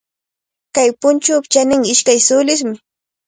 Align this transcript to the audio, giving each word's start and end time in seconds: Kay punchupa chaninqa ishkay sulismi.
Kay 0.75 0.89
punchupa 0.99 1.47
chaninqa 1.51 1.89
ishkay 1.93 2.19
sulismi. 2.27 2.75